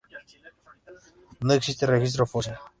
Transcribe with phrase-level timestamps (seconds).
[1.45, 2.55] No existe registro fósil.